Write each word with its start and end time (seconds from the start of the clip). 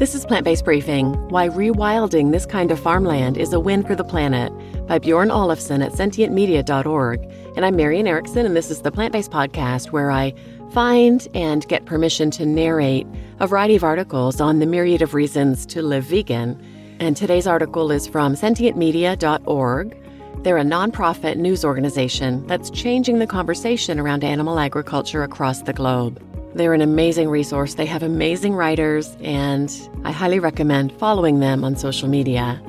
This 0.00 0.14
is 0.14 0.24
Plant 0.24 0.46
Based 0.46 0.64
Briefing 0.64 1.12
Why 1.28 1.50
Rewilding 1.50 2.32
This 2.32 2.46
Kind 2.46 2.70
of 2.70 2.80
Farmland 2.80 3.36
is 3.36 3.52
a 3.52 3.60
Win 3.60 3.82
for 3.82 3.94
the 3.94 4.02
Planet 4.02 4.50
by 4.86 4.98
Bjorn 4.98 5.28
Olafsson 5.28 5.84
at 5.84 5.92
sentientmedia.org. 5.92 7.30
And 7.54 7.66
I'm 7.66 7.76
Marian 7.76 8.06
Erickson, 8.06 8.46
and 8.46 8.56
this 8.56 8.70
is 8.70 8.80
the 8.80 8.90
Plant 8.90 9.12
Based 9.12 9.30
Podcast 9.30 9.92
where 9.92 10.10
I 10.10 10.32
find 10.72 11.28
and 11.34 11.68
get 11.68 11.84
permission 11.84 12.30
to 12.30 12.46
narrate 12.46 13.06
a 13.40 13.46
variety 13.46 13.76
of 13.76 13.84
articles 13.84 14.40
on 14.40 14.58
the 14.58 14.64
myriad 14.64 15.02
of 15.02 15.12
reasons 15.12 15.66
to 15.66 15.82
live 15.82 16.04
vegan. 16.04 16.58
And 16.98 17.14
today's 17.14 17.46
article 17.46 17.90
is 17.90 18.06
from 18.06 18.36
sentientmedia.org. 18.36 20.02
They're 20.42 20.56
a 20.56 20.62
nonprofit 20.62 21.36
news 21.36 21.62
organization 21.62 22.46
that's 22.46 22.70
changing 22.70 23.18
the 23.18 23.26
conversation 23.26 24.00
around 24.00 24.24
animal 24.24 24.58
agriculture 24.58 25.22
across 25.24 25.60
the 25.60 25.74
globe. 25.74 26.24
They're 26.54 26.74
an 26.74 26.82
amazing 26.82 27.28
resource. 27.28 27.74
They 27.74 27.86
have 27.86 28.02
amazing 28.02 28.54
writers, 28.54 29.16
and 29.20 29.72
I 30.04 30.10
highly 30.10 30.40
recommend 30.40 30.92
following 30.92 31.40
them 31.40 31.62
on 31.64 31.76
social 31.76 32.08
media. 32.08 32.60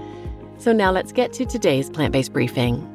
So 0.58 0.72
now 0.72 0.92
let's 0.92 1.12
get 1.12 1.34
to 1.34 1.46
today's 1.46 1.90
plant 1.90 2.14
based 2.14 2.34
briefing. 2.34 2.88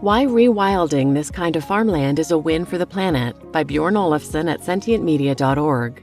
Why 0.00 0.24
Rewilding 0.24 1.14
This 1.14 1.30
Kind 1.30 1.56
of 1.56 1.64
Farmland 1.64 2.20
is 2.20 2.30
a 2.30 2.38
Win 2.38 2.64
for 2.64 2.78
the 2.78 2.86
Planet 2.86 3.50
by 3.50 3.64
Bjorn 3.64 3.94
Olafsson 3.94 4.48
at 4.48 4.60
sentientmedia.org. 4.60 6.02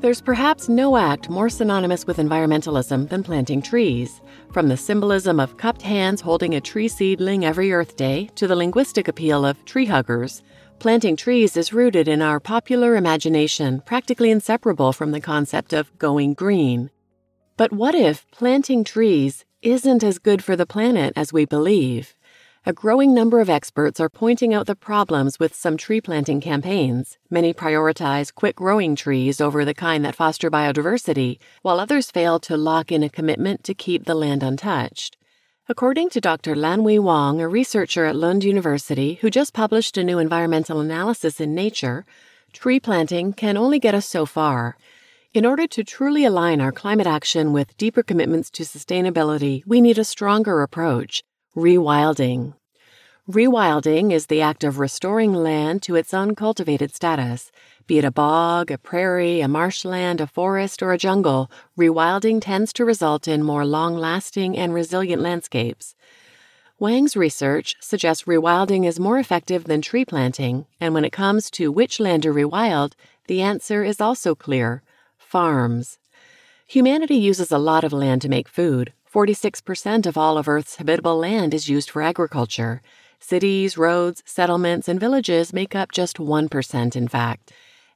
There's 0.00 0.20
perhaps 0.20 0.68
no 0.68 0.96
act 0.96 1.30
more 1.30 1.48
synonymous 1.48 2.06
with 2.06 2.18
environmentalism 2.18 3.08
than 3.08 3.24
planting 3.24 3.62
trees. 3.62 4.20
From 4.52 4.68
the 4.68 4.76
symbolism 4.76 5.40
of 5.40 5.56
cupped 5.56 5.82
hands 5.82 6.20
holding 6.20 6.54
a 6.54 6.60
tree 6.60 6.86
seedling 6.86 7.44
every 7.44 7.72
Earth 7.72 7.96
Day 7.96 8.30
to 8.36 8.46
the 8.46 8.54
linguistic 8.54 9.08
appeal 9.08 9.44
of 9.44 9.64
tree 9.64 9.86
huggers, 9.86 10.42
Planting 10.78 11.16
trees 11.16 11.56
is 11.56 11.72
rooted 11.72 12.06
in 12.06 12.20
our 12.20 12.38
popular 12.38 12.96
imagination, 12.96 13.80
practically 13.86 14.30
inseparable 14.30 14.92
from 14.92 15.10
the 15.10 15.20
concept 15.20 15.72
of 15.72 15.96
going 15.98 16.34
green. 16.34 16.90
But 17.56 17.72
what 17.72 17.94
if 17.94 18.30
planting 18.30 18.84
trees 18.84 19.46
isn't 19.62 20.04
as 20.04 20.18
good 20.18 20.44
for 20.44 20.54
the 20.54 20.66
planet 20.66 21.14
as 21.16 21.32
we 21.32 21.46
believe? 21.46 22.14
A 22.66 22.74
growing 22.74 23.14
number 23.14 23.40
of 23.40 23.48
experts 23.48 24.00
are 24.00 24.10
pointing 24.10 24.52
out 24.52 24.66
the 24.66 24.76
problems 24.76 25.38
with 25.38 25.54
some 25.54 25.78
tree 25.78 26.00
planting 26.00 26.42
campaigns. 26.42 27.16
Many 27.30 27.54
prioritize 27.54 28.34
quick 28.34 28.56
growing 28.56 28.94
trees 28.96 29.40
over 29.40 29.64
the 29.64 29.72
kind 29.72 30.04
that 30.04 30.14
foster 30.14 30.50
biodiversity, 30.50 31.38
while 31.62 31.80
others 31.80 32.10
fail 32.10 32.38
to 32.40 32.56
lock 32.56 32.92
in 32.92 33.02
a 33.02 33.08
commitment 33.08 33.64
to 33.64 33.72
keep 33.72 34.04
the 34.04 34.14
land 34.14 34.42
untouched. 34.42 35.16
According 35.68 36.10
to 36.10 36.20
Dr. 36.20 36.54
Lanhui 36.54 37.00
Wang, 37.00 37.40
a 37.40 37.48
researcher 37.48 38.04
at 38.04 38.14
Lund 38.14 38.44
University 38.44 39.14
who 39.14 39.30
just 39.30 39.52
published 39.52 39.98
a 39.98 40.04
new 40.04 40.20
environmental 40.20 40.78
analysis 40.78 41.40
in 41.40 41.56
Nature, 41.56 42.04
tree 42.52 42.78
planting 42.78 43.32
can 43.32 43.56
only 43.56 43.80
get 43.80 43.92
us 43.92 44.06
so 44.06 44.26
far. 44.26 44.76
In 45.34 45.44
order 45.44 45.66
to 45.66 45.82
truly 45.82 46.24
align 46.24 46.60
our 46.60 46.70
climate 46.70 47.08
action 47.08 47.52
with 47.52 47.76
deeper 47.78 48.04
commitments 48.04 48.48
to 48.50 48.62
sustainability, 48.62 49.66
we 49.66 49.80
need 49.80 49.98
a 49.98 50.04
stronger 50.04 50.62
approach 50.62 51.24
rewilding. 51.56 52.54
Rewilding 53.28 54.12
is 54.12 54.26
the 54.26 54.40
act 54.40 54.62
of 54.62 54.78
restoring 54.78 55.32
land 55.32 55.82
to 55.82 55.96
its 55.96 56.14
uncultivated 56.14 56.94
status. 56.94 57.50
Be 57.88 57.98
it 57.98 58.04
a 58.04 58.12
bog, 58.12 58.70
a 58.70 58.78
prairie, 58.78 59.40
a 59.40 59.48
marshland, 59.48 60.20
a 60.20 60.28
forest, 60.28 60.80
or 60.80 60.92
a 60.92 60.98
jungle, 60.98 61.50
rewilding 61.76 62.40
tends 62.40 62.72
to 62.74 62.84
result 62.84 63.26
in 63.26 63.42
more 63.42 63.66
long 63.66 63.96
lasting 63.96 64.56
and 64.56 64.72
resilient 64.72 65.20
landscapes. 65.20 65.96
Wang's 66.78 67.16
research 67.16 67.74
suggests 67.80 68.28
rewilding 68.28 68.86
is 68.86 69.00
more 69.00 69.18
effective 69.18 69.64
than 69.64 69.82
tree 69.82 70.04
planting, 70.04 70.66
and 70.80 70.94
when 70.94 71.04
it 71.04 71.10
comes 71.10 71.50
to 71.50 71.72
which 71.72 71.98
land 71.98 72.22
to 72.22 72.32
rewild, 72.32 72.94
the 73.26 73.42
answer 73.42 73.82
is 73.82 74.00
also 74.00 74.36
clear 74.36 74.84
farms. 75.18 75.98
Humanity 76.64 77.16
uses 77.16 77.50
a 77.50 77.58
lot 77.58 77.82
of 77.82 77.92
land 77.92 78.22
to 78.22 78.28
make 78.28 78.48
food. 78.48 78.92
46% 79.12 80.06
of 80.06 80.16
all 80.16 80.38
of 80.38 80.46
Earth's 80.46 80.76
habitable 80.76 81.18
land 81.18 81.54
is 81.54 81.68
used 81.68 81.90
for 81.90 82.02
agriculture. 82.02 82.82
Cities, 83.20 83.76
roads, 83.76 84.22
settlements, 84.24 84.88
and 84.88 85.00
villages 85.00 85.52
make 85.52 85.74
up 85.74 85.92
just 85.92 86.18
1%, 86.18 86.96
in 86.96 87.08
fact. 87.08 87.52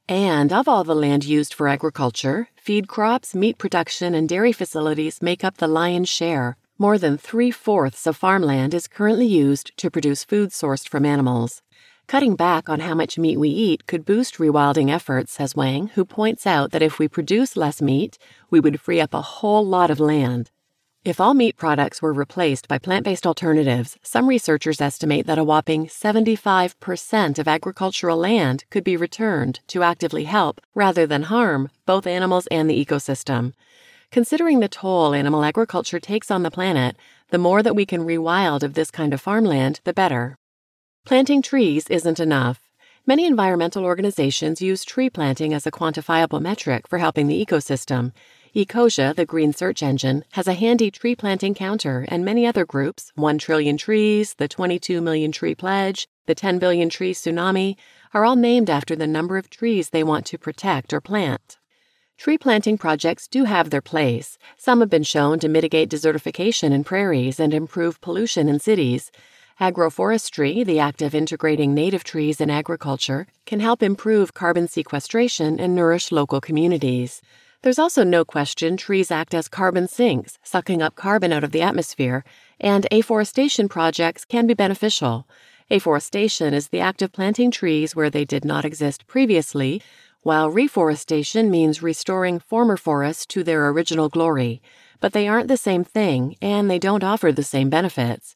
And 0.09 0.51
of 0.51 0.67
all 0.67 0.83
the 0.83 0.95
land 0.95 1.23
used 1.23 1.53
for 1.53 1.67
agriculture, 1.67 2.49
feed 2.55 2.87
crops, 2.87 3.33
meat 3.33 3.57
production, 3.57 4.13
and 4.13 4.27
dairy 4.27 4.51
facilities 4.51 5.21
make 5.21 5.43
up 5.43 5.57
the 5.57 5.67
lion's 5.67 6.09
share. 6.09 6.57
More 6.77 6.97
than 6.97 7.17
three 7.17 7.51
fourths 7.51 8.07
of 8.07 8.17
farmland 8.17 8.73
is 8.73 8.87
currently 8.87 9.27
used 9.27 9.77
to 9.77 9.91
produce 9.91 10.23
food 10.23 10.49
sourced 10.49 10.89
from 10.89 11.05
animals. 11.05 11.61
Cutting 12.07 12.35
back 12.35 12.67
on 12.67 12.81
how 12.81 12.93
much 12.93 13.17
meat 13.17 13.37
we 13.37 13.49
eat 13.49 13.85
could 13.85 14.03
boost 14.03 14.35
rewilding 14.37 14.89
efforts, 14.89 15.31
says 15.31 15.55
Wang, 15.55 15.87
who 15.95 16.03
points 16.03 16.45
out 16.45 16.71
that 16.71 16.81
if 16.81 16.99
we 16.99 17.07
produce 17.07 17.55
less 17.55 17.81
meat, 17.81 18.17
we 18.49 18.59
would 18.59 18.81
free 18.81 18.99
up 18.99 19.13
a 19.13 19.21
whole 19.21 19.65
lot 19.65 19.89
of 19.89 19.99
land. 19.99 20.51
If 21.03 21.19
all 21.19 21.33
meat 21.33 21.57
products 21.57 21.99
were 21.99 22.13
replaced 22.13 22.67
by 22.67 22.77
plant 22.77 23.05
based 23.05 23.25
alternatives, 23.25 23.97
some 24.03 24.27
researchers 24.27 24.79
estimate 24.79 25.25
that 25.25 25.39
a 25.39 25.43
whopping 25.43 25.87
75% 25.87 27.39
of 27.39 27.47
agricultural 27.47 28.17
land 28.17 28.65
could 28.69 28.83
be 28.83 28.95
returned 28.95 29.61
to 29.69 29.81
actively 29.81 30.25
help, 30.25 30.61
rather 30.75 31.07
than 31.07 31.23
harm, 31.23 31.71
both 31.87 32.05
animals 32.05 32.45
and 32.51 32.69
the 32.69 32.85
ecosystem. 32.85 33.53
Considering 34.11 34.59
the 34.59 34.67
toll 34.67 35.15
animal 35.15 35.43
agriculture 35.43 35.99
takes 35.99 36.29
on 36.29 36.43
the 36.43 36.51
planet, 36.51 36.95
the 37.31 37.39
more 37.39 37.63
that 37.63 37.75
we 37.75 37.87
can 37.87 38.05
rewild 38.05 38.61
of 38.61 38.75
this 38.75 38.91
kind 38.91 39.11
of 39.11 39.19
farmland, 39.19 39.79
the 39.85 39.93
better. 39.93 40.37
Planting 41.03 41.41
trees 41.41 41.87
isn't 41.89 42.19
enough. 42.19 42.69
Many 43.07 43.25
environmental 43.25 43.85
organizations 43.85 44.61
use 44.61 44.85
tree 44.85 45.09
planting 45.09 45.51
as 45.51 45.65
a 45.65 45.71
quantifiable 45.71 46.39
metric 46.39 46.87
for 46.87 46.99
helping 46.99 47.25
the 47.25 47.43
ecosystem. 47.43 48.11
Ecosia, 48.53 49.15
the 49.15 49.25
green 49.25 49.53
search 49.53 49.81
engine, 49.81 50.25
has 50.33 50.45
a 50.45 50.53
handy 50.53 50.91
tree 50.91 51.15
planting 51.15 51.53
counter, 51.53 52.05
and 52.09 52.25
many 52.25 52.45
other 52.45 52.65
groups 52.65 53.09
1 53.15 53.37
trillion 53.37 53.77
trees, 53.77 54.33
the 54.33 54.47
22 54.49 54.99
million 54.99 55.31
tree 55.31 55.55
pledge, 55.55 56.05
the 56.25 56.35
10 56.35 56.59
billion 56.59 56.89
tree 56.89 57.13
tsunami 57.13 57.77
are 58.13 58.25
all 58.25 58.35
named 58.35 58.69
after 58.69 58.93
the 58.93 59.07
number 59.07 59.37
of 59.37 59.49
trees 59.49 59.91
they 59.91 60.03
want 60.03 60.25
to 60.25 60.37
protect 60.37 60.91
or 60.91 60.99
plant. 60.99 61.59
Tree 62.17 62.37
planting 62.37 62.77
projects 62.77 63.25
do 63.25 63.45
have 63.45 63.69
their 63.69 63.81
place. 63.81 64.37
Some 64.57 64.81
have 64.81 64.89
been 64.89 65.03
shown 65.03 65.39
to 65.39 65.47
mitigate 65.47 65.89
desertification 65.89 66.73
in 66.73 66.83
prairies 66.83 67.39
and 67.39 67.53
improve 67.53 68.01
pollution 68.01 68.49
in 68.49 68.59
cities. 68.59 69.13
Agroforestry, 69.61 70.65
the 70.65 70.77
act 70.77 71.01
of 71.01 71.15
integrating 71.15 71.73
native 71.73 72.03
trees 72.03 72.41
in 72.41 72.49
agriculture, 72.49 73.27
can 73.45 73.61
help 73.61 73.81
improve 73.81 74.33
carbon 74.33 74.67
sequestration 74.67 75.57
and 75.57 75.73
nourish 75.73 76.11
local 76.11 76.41
communities. 76.41 77.21
There's 77.63 77.77
also 77.77 78.03
no 78.03 78.25
question 78.25 78.75
trees 78.75 79.11
act 79.11 79.35
as 79.35 79.47
carbon 79.47 79.87
sinks, 79.87 80.39
sucking 80.41 80.81
up 80.81 80.95
carbon 80.95 81.31
out 81.31 81.43
of 81.43 81.51
the 81.51 81.61
atmosphere, 81.61 82.23
and 82.59 82.87
afforestation 82.91 83.69
projects 83.69 84.25
can 84.25 84.47
be 84.47 84.55
beneficial. 84.55 85.27
Afforestation 85.69 86.55
is 86.55 86.69
the 86.69 86.79
act 86.79 87.03
of 87.03 87.11
planting 87.11 87.51
trees 87.51 87.95
where 87.95 88.09
they 88.09 88.25
did 88.25 88.43
not 88.43 88.65
exist 88.65 89.05
previously, 89.05 89.79
while 90.23 90.49
reforestation 90.49 91.51
means 91.51 91.83
restoring 91.83 92.39
former 92.39 92.77
forests 92.77 93.27
to 93.27 93.43
their 93.43 93.69
original 93.69 94.09
glory. 94.09 94.59
But 94.99 95.13
they 95.13 95.27
aren't 95.27 95.47
the 95.47 95.55
same 95.55 95.83
thing, 95.83 96.37
and 96.41 96.69
they 96.69 96.79
don't 96.79 97.03
offer 97.03 97.31
the 97.31 97.43
same 97.43 97.69
benefits. 97.69 98.35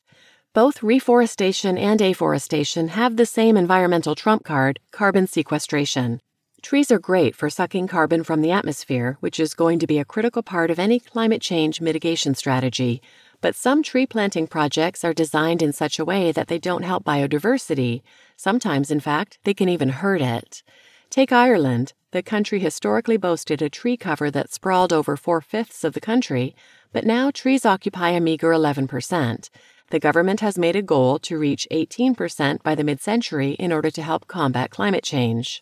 Both 0.53 0.84
reforestation 0.84 1.80
and 1.80 2.00
afforestation 2.00 2.90
have 2.90 3.18
the 3.18 3.25
same 3.25 3.57
environmental 3.57 4.13
trump 4.13 4.44
card 4.44 4.80
carbon 4.92 5.25
sequestration. 5.25 6.22
Trees 6.65 6.89
are 6.89 6.97
great 6.97 7.35
for 7.35 7.47
sucking 7.47 7.85
carbon 7.85 8.23
from 8.23 8.41
the 8.41 8.49
atmosphere, 8.49 9.17
which 9.19 9.39
is 9.39 9.53
going 9.53 9.77
to 9.77 9.85
be 9.85 9.99
a 9.99 10.03
critical 10.03 10.41
part 10.41 10.71
of 10.71 10.79
any 10.79 10.99
climate 10.99 11.39
change 11.39 11.79
mitigation 11.79 12.33
strategy. 12.33 13.03
But 13.39 13.55
some 13.55 13.83
tree 13.83 14.07
planting 14.07 14.47
projects 14.47 15.05
are 15.05 15.13
designed 15.13 15.61
in 15.61 15.73
such 15.73 15.99
a 15.99 16.05
way 16.05 16.31
that 16.31 16.47
they 16.47 16.57
don't 16.57 16.81
help 16.81 17.03
biodiversity. 17.03 18.01
Sometimes, 18.35 18.89
in 18.89 18.99
fact, 18.99 19.37
they 19.43 19.53
can 19.53 19.69
even 19.69 19.89
hurt 19.89 20.23
it. 20.23 20.63
Take 21.11 21.31
Ireland. 21.31 21.93
The 22.09 22.23
country 22.23 22.57
historically 22.57 23.18
boasted 23.18 23.61
a 23.61 23.69
tree 23.69 23.95
cover 23.95 24.31
that 24.31 24.51
sprawled 24.51 24.91
over 24.91 25.15
four 25.15 25.41
fifths 25.41 25.83
of 25.83 25.94
the 25.94 26.01
country, 26.01 26.56
but 26.91 27.06
now 27.06 27.29
trees 27.29 27.68
occupy 27.68 28.09
a 28.09 28.19
meager 28.19 28.50
11%. 28.50 29.50
The 29.91 30.00
government 30.00 30.39
has 30.39 30.57
made 30.57 30.75
a 30.75 30.81
goal 30.81 31.19
to 31.19 31.38
reach 31.38 31.68
18% 31.71 32.63
by 32.63 32.73
the 32.73 32.83
mid 32.83 33.01
century 33.01 33.51
in 33.51 33.71
order 33.71 33.91
to 33.91 34.01
help 34.01 34.27
combat 34.27 34.71
climate 34.71 35.03
change. 35.03 35.61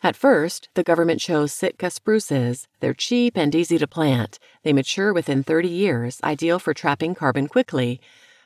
At 0.00 0.14
first, 0.14 0.68
the 0.74 0.84
government 0.84 1.20
chose 1.20 1.52
Sitka 1.52 1.90
spruces. 1.90 2.68
They're 2.78 2.94
cheap 2.94 3.36
and 3.36 3.52
easy 3.52 3.78
to 3.78 3.86
plant. 3.88 4.38
They 4.62 4.72
mature 4.72 5.12
within 5.12 5.42
30 5.42 5.68
years, 5.68 6.20
ideal 6.22 6.60
for 6.60 6.72
trapping 6.72 7.16
carbon 7.16 7.48
quickly. 7.48 8.00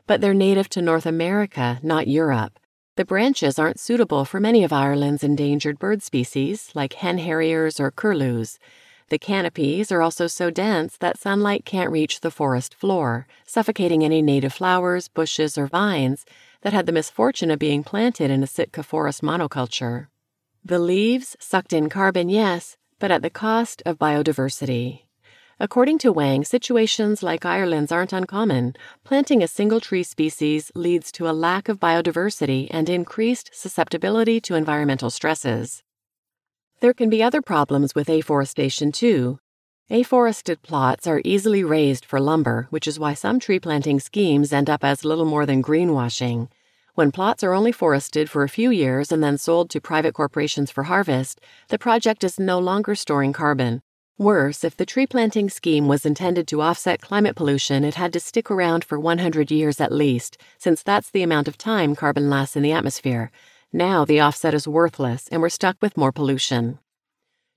But 0.06 0.22
they're 0.22 0.32
native 0.32 0.70
to 0.70 0.80
North 0.80 1.04
America, 1.04 1.78
not 1.82 2.08
Europe. 2.08 2.58
The 2.96 3.04
branches 3.04 3.58
aren't 3.58 3.80
suitable 3.80 4.24
for 4.24 4.40
many 4.40 4.64
of 4.64 4.72
Ireland's 4.72 5.24
endangered 5.24 5.78
bird 5.78 6.02
species, 6.02 6.70
like 6.74 6.94
hen 6.94 7.18
harriers 7.18 7.78
or 7.78 7.90
curlews. 7.90 8.58
The 9.10 9.18
canopies 9.18 9.92
are 9.92 10.00
also 10.00 10.26
so 10.26 10.50
dense 10.50 10.96
that 10.98 11.18
sunlight 11.18 11.66
can't 11.66 11.90
reach 11.90 12.20
the 12.20 12.30
forest 12.30 12.74
floor, 12.74 13.26
suffocating 13.46 14.02
any 14.02 14.22
native 14.22 14.54
flowers, 14.54 15.08
bushes, 15.08 15.58
or 15.58 15.66
vines 15.66 16.24
that 16.62 16.72
had 16.72 16.86
the 16.86 16.92
misfortune 16.92 17.50
of 17.50 17.58
being 17.58 17.84
planted 17.84 18.30
in 18.30 18.42
a 18.42 18.46
Sitka 18.46 18.82
forest 18.82 19.20
monoculture. 19.20 20.06
The 20.64 20.78
leaves 20.78 21.36
sucked 21.40 21.72
in 21.72 21.88
carbon, 21.88 22.28
yes, 22.28 22.76
but 23.00 23.10
at 23.10 23.22
the 23.22 23.30
cost 23.30 23.82
of 23.84 23.98
biodiversity. 23.98 25.06
According 25.58 25.98
to 25.98 26.12
Wang, 26.12 26.44
situations 26.44 27.20
like 27.20 27.44
Ireland's 27.44 27.90
aren't 27.90 28.12
uncommon. 28.12 28.76
Planting 29.02 29.42
a 29.42 29.48
single 29.48 29.80
tree 29.80 30.04
species 30.04 30.70
leads 30.76 31.10
to 31.12 31.28
a 31.28 31.32
lack 31.32 31.68
of 31.68 31.80
biodiversity 31.80 32.68
and 32.70 32.88
increased 32.88 33.50
susceptibility 33.52 34.40
to 34.42 34.54
environmental 34.54 35.10
stresses. 35.10 35.82
There 36.78 36.94
can 36.94 37.10
be 37.10 37.24
other 37.24 37.42
problems 37.42 37.96
with 37.96 38.08
afforestation, 38.08 38.92
too. 38.92 39.40
Afforested 39.90 40.62
plots 40.62 41.08
are 41.08 41.22
easily 41.24 41.64
razed 41.64 42.04
for 42.04 42.20
lumber, 42.20 42.68
which 42.70 42.86
is 42.86 43.00
why 43.00 43.14
some 43.14 43.40
tree 43.40 43.58
planting 43.58 43.98
schemes 43.98 44.52
end 44.52 44.70
up 44.70 44.84
as 44.84 45.04
little 45.04 45.24
more 45.24 45.44
than 45.44 45.60
greenwashing. 45.60 46.48
When 46.94 47.10
plots 47.10 47.42
are 47.42 47.54
only 47.54 47.72
forested 47.72 48.28
for 48.28 48.42
a 48.42 48.50
few 48.50 48.70
years 48.70 49.10
and 49.10 49.24
then 49.24 49.38
sold 49.38 49.70
to 49.70 49.80
private 49.80 50.12
corporations 50.12 50.70
for 50.70 50.82
harvest, 50.84 51.40
the 51.68 51.78
project 51.78 52.22
is 52.22 52.38
no 52.38 52.58
longer 52.58 52.94
storing 52.94 53.32
carbon. 53.32 53.80
Worse, 54.18 54.62
if 54.62 54.76
the 54.76 54.84
tree 54.84 55.06
planting 55.06 55.48
scheme 55.48 55.88
was 55.88 56.04
intended 56.04 56.46
to 56.48 56.60
offset 56.60 57.00
climate 57.00 57.34
pollution, 57.34 57.82
it 57.82 57.94
had 57.94 58.12
to 58.12 58.20
stick 58.20 58.50
around 58.50 58.84
for 58.84 59.00
100 59.00 59.50
years 59.50 59.80
at 59.80 59.90
least, 59.90 60.36
since 60.58 60.82
that's 60.82 61.08
the 61.08 61.22
amount 61.22 61.48
of 61.48 61.56
time 61.56 61.96
carbon 61.96 62.28
lasts 62.28 62.56
in 62.56 62.62
the 62.62 62.72
atmosphere. 62.72 63.30
Now 63.72 64.04
the 64.04 64.20
offset 64.20 64.52
is 64.52 64.68
worthless 64.68 65.28
and 65.28 65.40
we're 65.40 65.48
stuck 65.48 65.78
with 65.80 65.96
more 65.96 66.12
pollution. 66.12 66.78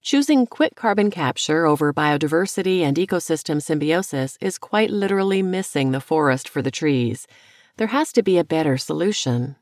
Choosing 0.02 0.48
quick 0.48 0.76
carbon 0.76 1.12
capture 1.12 1.66
over 1.66 1.92
biodiversity 1.92 2.84
and 2.84 2.96
ecosystem 2.96 3.62
symbiosis 3.62 4.38
is 4.40 4.58
quite 4.58 4.92
literally 4.92 5.42
missing 5.42 5.92
the 5.92 6.00
forest 6.00 6.48
for 6.48 6.62
the 6.62 6.72
trees. 6.72 7.28
There 7.78 7.88
has 7.88 8.14
to 8.14 8.24
be 8.24 8.38
a 8.38 8.46
better 8.46 8.78
solution. 8.78 9.58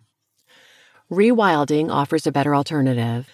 Rewilding 1.12 1.90
offers 1.92 2.28
a 2.28 2.32
better 2.32 2.54
alternative. 2.54 3.34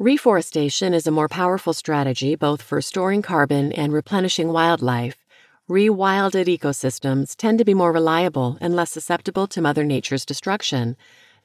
Reforestation 0.00 0.92
is 0.94 1.06
a 1.06 1.12
more 1.12 1.28
powerful 1.28 1.72
strategy 1.72 2.34
both 2.34 2.60
for 2.60 2.82
storing 2.82 3.22
carbon 3.22 3.70
and 3.70 3.92
replenishing 3.92 4.52
wildlife. 4.52 5.24
Rewilded 5.70 6.48
ecosystems 6.48 7.36
tend 7.36 7.58
to 7.58 7.64
be 7.64 7.72
more 7.72 7.92
reliable 7.92 8.58
and 8.60 8.74
less 8.74 8.90
susceptible 8.90 9.46
to 9.46 9.60
Mother 9.60 9.84
Nature's 9.84 10.26
destruction. 10.26 10.96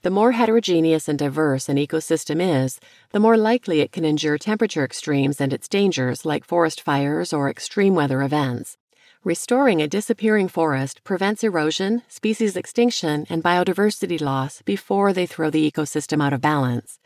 The 0.01 0.09
more 0.09 0.31
heterogeneous 0.31 1.07
and 1.07 1.19
diverse 1.19 1.69
an 1.69 1.77
ecosystem 1.77 2.41
is, 2.41 2.79
the 3.11 3.19
more 3.19 3.37
likely 3.37 3.81
it 3.81 3.91
can 3.91 4.05
endure 4.05 4.39
temperature 4.39 4.83
extremes 4.83 5.39
and 5.39 5.53
its 5.53 5.67
dangers 5.67 6.25
like 6.25 6.43
forest 6.43 6.81
fires 6.81 7.31
or 7.31 7.47
extreme 7.47 7.93
weather 7.93 8.23
events. 8.23 8.75
Restoring 9.23 9.83
a 9.83 9.87
disappearing 9.87 10.47
forest 10.47 11.03
prevents 11.03 11.43
erosion, 11.43 12.01
species 12.07 12.57
extinction, 12.57 13.27
and 13.29 13.43
biodiversity 13.43 14.19
loss 14.19 14.63
before 14.63 15.13
they 15.13 15.27
throw 15.27 15.51
the 15.51 15.69
ecosystem 15.69 16.23
out 16.23 16.33
of 16.33 16.41
balance. 16.41 16.97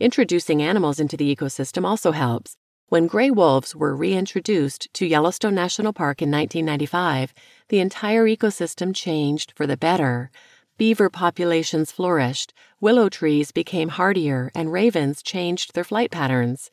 Introducing 0.00 0.62
animals 0.62 0.98
into 0.98 1.14
the 1.14 1.36
ecosystem 1.36 1.84
also 1.84 2.12
helps. 2.12 2.56
When 2.88 3.06
gray 3.06 3.30
wolves 3.30 3.76
were 3.76 3.94
reintroduced 3.94 4.88
to 4.94 5.04
Yellowstone 5.04 5.54
National 5.54 5.92
Park 5.92 6.22
in 6.22 6.30
1995, 6.30 7.34
the 7.68 7.80
entire 7.80 8.24
ecosystem 8.24 8.94
changed 8.94 9.52
for 9.54 9.66
the 9.66 9.76
better. 9.76 10.30
Beaver 10.78 11.10
populations 11.10 11.92
flourished, 11.92 12.54
willow 12.80 13.10
trees 13.10 13.52
became 13.52 13.90
hardier, 13.90 14.50
and 14.54 14.72
ravens 14.72 15.22
changed 15.22 15.74
their 15.74 15.84
flight 15.84 16.10
patterns. 16.10 16.70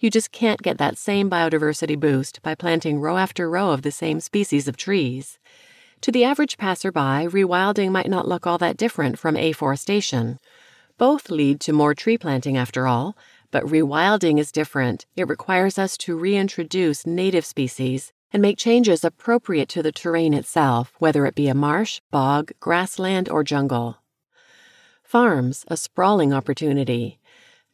You 0.00 0.10
just 0.10 0.30
can't 0.30 0.62
get 0.62 0.78
that 0.78 0.96
same 0.96 1.28
biodiversity 1.28 1.98
boost 1.98 2.40
by 2.42 2.54
planting 2.54 3.00
row 3.00 3.16
after 3.16 3.50
row 3.50 3.70
of 3.70 3.82
the 3.82 3.90
same 3.90 4.20
species 4.20 4.68
of 4.68 4.76
trees. 4.76 5.40
To 6.02 6.12
the 6.12 6.22
average 6.22 6.56
passerby, 6.56 7.26
rewilding 7.26 7.90
might 7.90 8.08
not 8.08 8.28
look 8.28 8.46
all 8.46 8.58
that 8.58 8.76
different 8.76 9.18
from 9.18 9.36
afforestation. 9.36 10.38
Both 10.98 11.30
lead 11.30 11.60
to 11.62 11.72
more 11.72 11.94
tree 11.94 12.16
planting, 12.16 12.56
after 12.56 12.86
all, 12.86 13.16
but 13.50 13.64
rewilding 13.64 14.38
is 14.38 14.52
different. 14.52 15.04
It 15.16 15.26
requires 15.26 15.80
us 15.80 15.96
to 15.98 16.16
reintroduce 16.16 17.04
native 17.04 17.44
species 17.44 18.12
and 18.32 18.40
make 18.40 18.58
changes 18.58 19.02
appropriate 19.02 19.68
to 19.70 19.82
the 19.82 19.90
terrain 19.90 20.32
itself, 20.32 20.92
whether 21.00 21.26
it 21.26 21.34
be 21.34 21.48
a 21.48 21.54
marsh, 21.54 22.00
bog, 22.12 22.52
grassland, 22.60 23.28
or 23.28 23.42
jungle. 23.42 23.96
Farms, 25.02 25.64
a 25.68 25.76
sprawling 25.76 26.32
opportunity. 26.32 27.17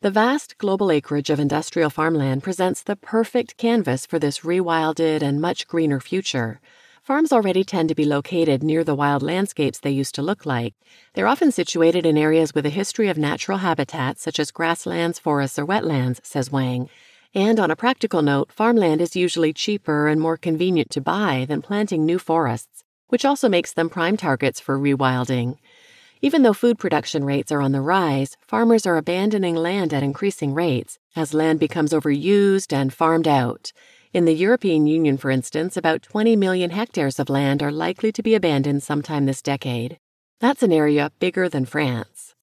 The 0.04 0.10
vast 0.10 0.58
global 0.58 0.90
acreage 0.90 1.30
of 1.30 1.40
industrial 1.40 1.88
farmland 1.88 2.42
presents 2.42 2.82
the 2.82 2.94
perfect 2.94 3.56
canvas 3.56 4.04
for 4.04 4.18
this 4.18 4.40
rewilded 4.40 5.22
and 5.22 5.40
much 5.40 5.66
greener 5.66 5.98
future. 5.98 6.60
Farms 7.02 7.32
already 7.32 7.64
tend 7.64 7.88
to 7.88 7.94
be 7.94 8.04
located 8.04 8.62
near 8.62 8.84
the 8.84 8.94
wild 8.94 9.22
landscapes 9.22 9.80
they 9.80 9.92
used 9.92 10.14
to 10.16 10.22
look 10.22 10.44
like. 10.44 10.74
They're 11.14 11.26
often 11.26 11.50
situated 11.50 12.04
in 12.04 12.18
areas 12.18 12.54
with 12.54 12.66
a 12.66 12.68
history 12.68 13.08
of 13.08 13.16
natural 13.16 13.56
habitats 13.56 14.20
such 14.20 14.38
as 14.38 14.50
grasslands, 14.50 15.18
forests, 15.18 15.58
or 15.58 15.64
wetlands, 15.64 16.20
says 16.22 16.52
Wang. 16.52 16.90
And 17.34 17.58
on 17.58 17.70
a 17.70 17.74
practical 17.74 18.20
note, 18.20 18.52
farmland 18.52 19.00
is 19.00 19.16
usually 19.16 19.54
cheaper 19.54 20.08
and 20.08 20.20
more 20.20 20.36
convenient 20.36 20.90
to 20.90 21.00
buy 21.00 21.46
than 21.48 21.62
planting 21.62 22.04
new 22.04 22.18
forests, 22.18 22.84
which 23.08 23.24
also 23.24 23.48
makes 23.48 23.72
them 23.72 23.88
prime 23.88 24.18
targets 24.18 24.60
for 24.60 24.78
rewilding. 24.78 25.56
Even 26.24 26.40
though 26.40 26.54
food 26.54 26.78
production 26.78 27.22
rates 27.22 27.52
are 27.52 27.60
on 27.60 27.72
the 27.72 27.82
rise, 27.82 28.38
farmers 28.40 28.86
are 28.86 28.96
abandoning 28.96 29.54
land 29.54 29.92
at 29.92 30.02
increasing 30.02 30.54
rates 30.54 30.98
as 31.14 31.34
land 31.34 31.60
becomes 31.60 31.92
overused 31.92 32.72
and 32.72 32.94
farmed 32.94 33.28
out. 33.28 33.74
In 34.14 34.24
the 34.24 34.32
European 34.32 34.86
Union, 34.86 35.18
for 35.18 35.30
instance, 35.30 35.76
about 35.76 36.00
20 36.00 36.34
million 36.34 36.70
hectares 36.70 37.20
of 37.20 37.28
land 37.28 37.62
are 37.62 37.70
likely 37.70 38.10
to 38.10 38.22
be 38.22 38.34
abandoned 38.34 38.82
sometime 38.82 39.26
this 39.26 39.42
decade. 39.42 39.98
That's 40.40 40.62
an 40.62 40.72
area 40.72 41.12
bigger 41.18 41.46
than 41.50 41.66
France. 41.66 42.34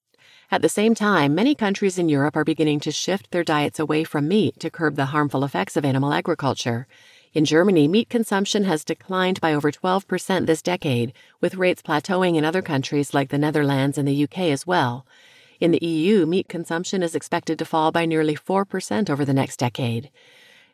At 0.51 0.61
the 0.61 0.69
same 0.69 0.93
time, 0.93 1.33
many 1.33 1.55
countries 1.55 1.97
in 1.97 2.07
Europe 2.07 2.35
are 2.35 2.43
beginning 2.43 2.81
to 2.81 2.91
shift 2.91 3.31
their 3.31 3.43
diets 3.43 3.79
away 3.79 4.03
from 4.03 4.27
meat 4.27 4.59
to 4.59 4.69
curb 4.69 4.95
the 4.95 5.05
harmful 5.05 5.43
effects 5.43 5.75
of 5.75 5.85
animal 5.85 6.13
agriculture. 6.13 6.85
In 7.33 7.45
Germany, 7.45 7.87
meat 7.87 8.09
consumption 8.09 8.65
has 8.65 8.83
declined 8.83 9.39
by 9.39 9.53
over 9.53 9.71
12% 9.71 10.47
this 10.47 10.61
decade, 10.61 11.13
with 11.39 11.55
rates 11.55 11.81
plateauing 11.81 12.35
in 12.35 12.43
other 12.43 12.61
countries 12.61 13.13
like 13.13 13.29
the 13.29 13.37
Netherlands 13.37 13.97
and 13.97 14.05
the 14.05 14.23
UK 14.25 14.39
as 14.49 14.67
well. 14.67 15.05
In 15.61 15.71
the 15.71 15.85
EU, 15.85 16.25
meat 16.25 16.49
consumption 16.49 17.01
is 17.01 17.15
expected 17.15 17.57
to 17.59 17.63
fall 17.63 17.93
by 17.93 18.05
nearly 18.05 18.35
4% 18.35 19.09
over 19.09 19.23
the 19.23 19.33
next 19.33 19.57
decade. 19.57 20.11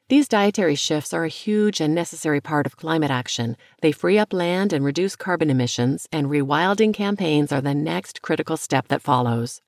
These 0.10 0.28
dietary 0.28 0.74
shifts 0.74 1.14
are 1.14 1.26
a 1.26 1.30
huge 1.30 1.80
and 1.80 1.94
necessary 1.94 2.42
part 2.42 2.66
of 2.66 2.76
climate 2.76 3.12
action. 3.12 3.56
They 3.82 3.92
free 3.92 4.18
up 4.18 4.34
land 4.34 4.74
and 4.74 4.84
reduce 4.84 5.16
carbon 5.16 5.52
emissions, 5.52 6.08
and 6.12 6.26
rewilding 6.26 6.92
campaigns 6.92 7.52
are 7.52 7.62
the 7.62 7.76
next 7.76 8.24
critical 8.24 8.58
step 8.58 8.88
that 8.88 9.04
follows. 9.04 9.62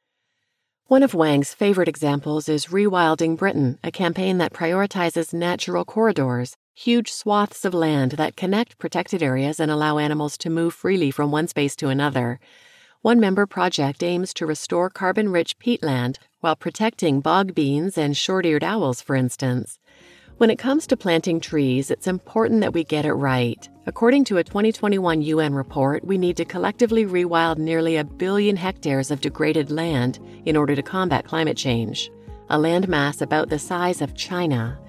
One 0.88 1.04
of 1.04 1.14
Wang's 1.14 1.54
favorite 1.54 1.88
examples 1.88 2.50
is 2.50 2.66
Rewilding 2.68 3.38
Britain, 3.38 3.78
a 3.84 3.92
campaign 3.92 4.40
that 4.40 4.54
prioritizes 4.54 5.36
natural 5.36 5.86
corridors, 5.86 6.58
huge 6.80 7.12
swaths 7.12 7.66
of 7.66 7.74
land 7.74 8.14
that 8.14 8.38
connect 8.38 8.78
protected 8.78 9.22
areas 9.22 9.60
and 9.60 9.70
allow 9.70 9.98
animals 9.98 10.38
to 10.38 10.50
move 10.50 10.74
freely 10.74 11.12
from 11.12 11.30
one 11.30 11.46
space 11.46 11.76
to 11.76 11.90
another. 11.90 12.40
One 13.02 13.20
member 13.20 13.46
project 13.46 14.02
aims 14.02 14.34
to 14.36 14.46
restore 14.46 14.90
carbon 14.90 15.30
rich 15.30 15.60
peatland 15.60 16.20
while 16.40 16.56
protecting 16.56 17.20
bog 17.20 17.54
beans 17.54 17.98
and 17.98 18.16
short 18.16 18.46
eared 18.46 18.64
owls, 18.64 19.02
for 19.02 19.18
instance. 19.18 19.78
When 20.38 20.50
it 20.50 20.58
comes 20.58 20.88
to 20.88 20.96
planting 20.96 21.42
trees, 21.42 21.92
it's 21.92 22.08
important 22.08 22.62
that 22.62 22.74
we 22.74 22.86
get 22.86 23.04
it 23.04 23.12
right. 23.12 23.68
According 23.86 24.24
to 24.26 24.38
a 24.38 24.44
2021 24.46 25.22
UN 25.22 25.54
report, 25.54 26.06
we 26.06 26.18
need 26.18 26.38
to 26.38 26.46
collectively 26.46 27.06
rewild 27.06 27.58
nearly 27.58 27.98
a 27.98 28.06
billion 28.06 28.56
hectares 28.56 29.12
of 29.12 29.20
degraded 29.20 29.70
land 29.70 30.20
in 30.46 30.56
order 30.56 30.78
to 30.78 30.82
combat 30.82 31.26
climate 31.26 31.58
change, 31.58 32.10
a 32.50 32.58
landmass 32.58 33.22
about 33.22 33.50
the 33.50 33.60
size 33.60 34.02
of 34.02 34.16
China. 34.16 34.80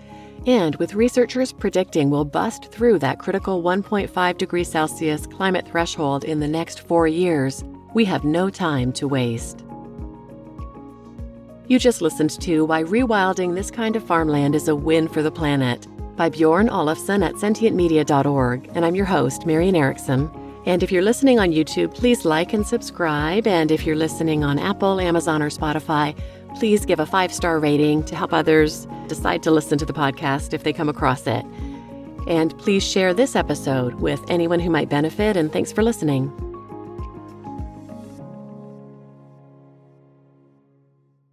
And 0.46 0.76
with 0.76 0.94
researchers 0.94 1.52
predicting 1.52 2.10
we'll 2.10 2.24
bust 2.24 2.72
through 2.72 2.98
that 3.00 3.18
critical 3.18 3.62
1.5 3.62 4.38
degrees 4.38 4.70
Celsius 4.70 5.26
climate 5.26 5.68
threshold 5.68 6.24
in 6.24 6.40
the 6.40 6.48
next 6.48 6.80
four 6.80 7.06
years, 7.06 7.62
we 7.94 8.04
have 8.06 8.24
no 8.24 8.48
time 8.48 8.92
to 8.94 9.08
waste. 9.08 9.64
You 11.66 11.78
just 11.78 12.02
listened 12.02 12.40
to 12.40 12.64
Why 12.64 12.82
Rewilding 12.82 13.54
This 13.54 13.70
Kind 13.70 13.94
of 13.96 14.02
Farmland 14.02 14.54
is 14.54 14.66
a 14.66 14.74
Win 14.74 15.06
for 15.06 15.22
the 15.22 15.30
Planet 15.30 15.86
by 16.16 16.28
Bjorn 16.28 16.68
Olafsson 16.68 17.24
at 17.24 17.34
sentientmedia.org, 17.34 18.70
and 18.74 18.84
I'm 18.84 18.94
your 18.94 19.06
host, 19.06 19.46
Marian 19.46 19.76
Erickson. 19.76 20.30
And 20.66 20.82
if 20.82 20.92
you're 20.92 21.00
listening 21.00 21.38
on 21.38 21.52
YouTube, 21.52 21.94
please 21.94 22.24
like 22.24 22.52
and 22.52 22.66
subscribe. 22.66 23.46
And 23.46 23.70
if 23.70 23.86
you're 23.86 23.96
listening 23.96 24.44
on 24.44 24.58
Apple, 24.58 25.00
Amazon, 25.00 25.42
or 25.42 25.48
Spotify, 25.48 26.14
please 26.56 26.84
give 26.84 27.00
a 27.00 27.06
five 27.06 27.32
star 27.32 27.58
rating 27.58 28.04
to 28.04 28.16
help 28.16 28.32
others 28.32 28.86
decide 29.08 29.42
to 29.42 29.50
listen 29.50 29.78
to 29.78 29.86
the 29.86 29.92
podcast 29.92 30.52
if 30.52 30.64
they 30.64 30.72
come 30.72 30.88
across 30.88 31.26
it. 31.26 31.44
And 32.26 32.56
please 32.58 32.82
share 32.86 33.14
this 33.14 33.34
episode 33.34 33.94
with 33.94 34.22
anyone 34.28 34.60
who 34.60 34.70
might 34.70 34.88
benefit, 34.88 35.36
and 35.36 35.52
thanks 35.52 35.72
for 35.72 35.82
listening. 35.82 36.49